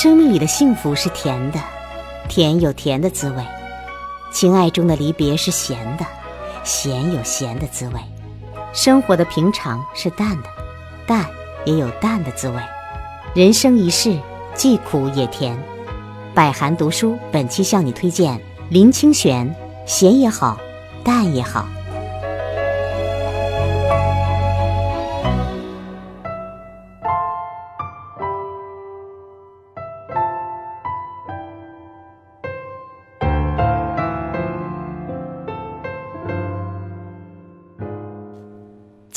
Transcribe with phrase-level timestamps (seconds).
[0.00, 1.58] 生命里的幸福是甜的，
[2.28, 3.42] 甜有甜的滋味；
[4.32, 6.06] 情爱中的离别是咸的，
[6.62, 7.94] 咸有咸的滋味。
[8.72, 10.48] 生活的平常是淡的，
[11.04, 11.26] 淡
[11.64, 12.62] 也有淡的滋味。
[13.34, 14.16] 人生一世，
[14.54, 15.60] 既苦也甜。
[16.32, 18.40] 百寒读书本期向你推荐
[18.70, 19.52] 林清玄，
[19.84, 20.60] 咸也好，
[21.02, 21.66] 淡也好。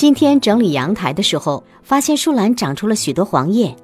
[0.01, 3.75] 今天整理阳台的时候，发现树兰长出了许多黄叶。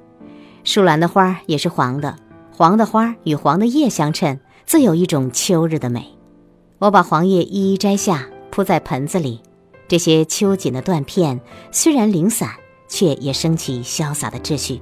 [0.64, 2.16] 树兰的花也是黄的，
[2.50, 6.18] 黄的花与黄的叶相衬，自有一种秋日的美。
[6.80, 9.40] 我把黄叶一一摘下，铺在盆子里。
[9.86, 12.50] 这些秋锦的断片虽然零散，
[12.88, 14.80] 却也升起潇洒的秩序。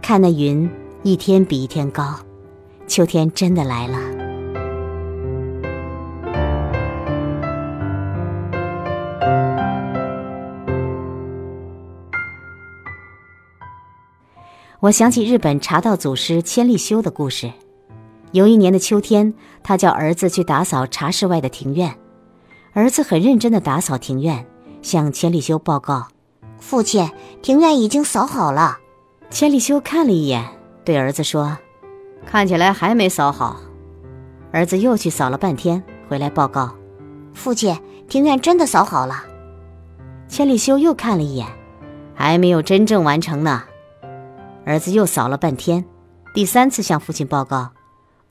[0.00, 0.70] 看那云，
[1.02, 2.14] 一天比一天高，
[2.86, 4.19] 秋天真的来了。
[14.80, 17.52] 我想起日本茶道祖师千利休的故事。
[18.32, 21.94] 有一年的秋天，他叫儿子去打扫茶室外的庭院。
[22.72, 24.46] 儿子很认真地打扫庭院，
[24.80, 26.06] 向千利休报告
[26.58, 27.10] ：“父亲，
[27.42, 28.78] 庭院已经扫好了。”
[29.28, 30.42] 千利休看了一眼，
[30.82, 31.58] 对儿子说
[32.24, 33.60] ：“看起来还没扫好。”
[34.50, 36.74] 儿子又去扫了半天，回来报告
[37.34, 37.78] ：“父亲，
[38.08, 39.24] 庭院真的扫好了。”
[40.26, 41.46] 千利休又看了一眼，
[42.14, 43.64] 还没有真正完成呢。
[44.70, 45.84] 儿子又扫了半天，
[46.32, 47.70] 第三次向父亲报告：“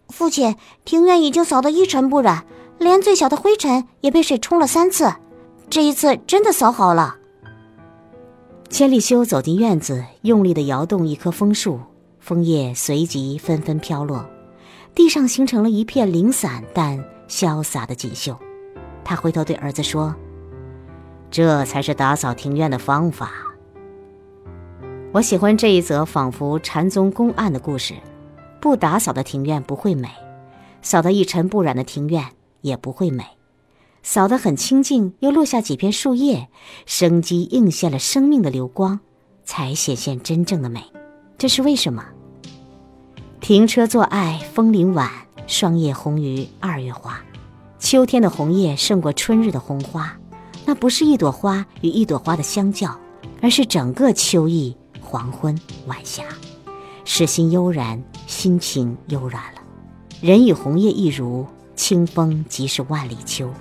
[0.07, 2.45] 父亲，庭院已经扫得一尘不染，
[2.77, 5.13] 连最小的灰尘也被水冲了三次。
[5.69, 7.17] 这一次真的扫好了。”
[8.71, 11.77] 千利休走进院子，用力地摇动一棵枫树，
[12.21, 14.25] 枫叶随即纷纷飘落，
[14.95, 18.33] 地上形成了一片零散但潇洒的锦绣。
[19.03, 20.15] 他回头对儿子说
[21.29, 23.29] ：“这才是打扫庭院的方法。”
[25.11, 27.95] 我喜欢这一则仿佛禅宗公案的故事。
[28.61, 30.07] 不打扫的庭院不会美，
[30.83, 32.23] 扫得一尘不染的庭院
[32.61, 33.25] 也不会美。
[34.03, 36.47] 扫得很清净，又落下几片树叶，
[36.85, 38.99] 生机映现了生命的流光，
[39.43, 40.83] 才显现真正的美。
[41.39, 42.05] 这是为什么？
[43.41, 45.09] 停车坐爱，枫林晚，
[45.47, 47.19] 霜叶红于二月花。
[47.79, 50.15] 秋天的红叶胜过春日的红花，
[50.67, 52.95] 那不是一朵花与一朵花的相较，
[53.41, 54.77] 而是整个秋意。
[55.11, 56.23] 黄昏晚霞，
[57.03, 59.61] 使心悠然，心情悠然了。
[60.21, 63.51] 人与红叶一如，清风即是万里秋。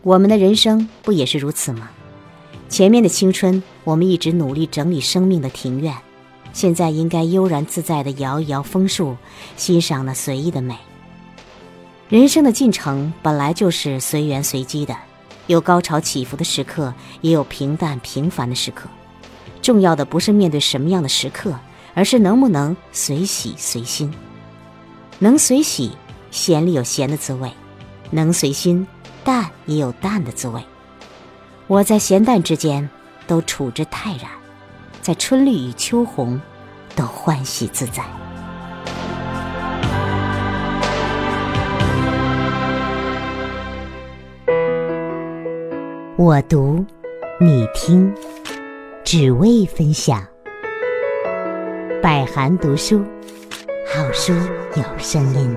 [0.00, 1.90] 我们的人生不也是如此吗？
[2.70, 5.94] 前面的青春，我们一直努力整理生命的庭院，
[6.54, 9.18] 现在应该悠然自在的摇一摇枫树，
[9.54, 10.78] 欣赏那随意的美。
[12.12, 14.94] 人生的进程本来就是随缘随机的，
[15.46, 16.92] 有高潮起伏的时刻，
[17.22, 18.86] 也有平淡平凡的时刻。
[19.62, 21.58] 重要的不是面对什么样的时刻，
[21.94, 24.12] 而是能不能随喜随心。
[25.20, 25.92] 能随喜，
[26.30, 27.48] 咸里有咸的滋味；
[28.10, 28.86] 能随心，
[29.24, 30.62] 淡也有淡的滋味。
[31.66, 32.86] 我在咸淡之间
[33.26, 34.30] 都处之泰然，
[35.00, 36.38] 在春绿与秋红
[36.94, 38.04] 都欢喜自在。
[46.18, 46.84] 我读，
[47.40, 48.12] 你听，
[49.02, 50.22] 只为分享。
[52.02, 53.02] 百寒读书，
[53.94, 54.34] 好书
[54.76, 55.56] 有声音。